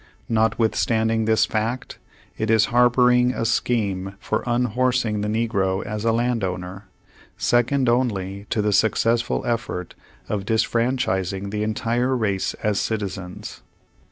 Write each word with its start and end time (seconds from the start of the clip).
Notwithstand 0.29 1.11
ing 1.11 1.25
this 1.25 1.45
fact, 1.45 1.99
it 2.35 2.49
is 2.49 2.65
harboring 2.73 3.35
a 3.35 3.45
scheme 3.45 4.15
for 4.19 4.41
un 4.49 4.65
horsing 4.65 5.21
the 5.21 5.27
negro 5.27 5.85
as 5.85 6.03
a 6.03 6.11
land 6.11 6.43
owner, 6.43 6.85
second 7.37 7.87
only 7.87 8.47
to 8.49 8.63
the 8.63 8.73
successful 8.73 9.45
effort 9.45 9.93
of 10.27 10.43
disfranchising 10.43 11.51
the 11.51 11.61
entire 11.61 12.15
race 12.17 12.55
as 12.63 12.79
citizens. 12.79 13.61